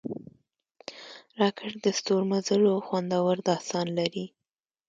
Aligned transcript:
راکټ 1.39 1.73
د 1.85 1.87
ستورمزلو 1.99 2.73
خوندور 2.85 3.35
داستان 3.49 3.87
لري 3.99 4.25